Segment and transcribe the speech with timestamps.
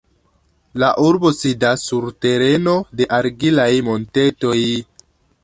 [0.83, 4.59] La urbo sidas sur tereno de argilaj montetoj.